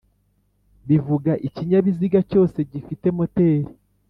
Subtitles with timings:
[0.87, 3.69] bivuga ikinyabiziga cyose gifite moteri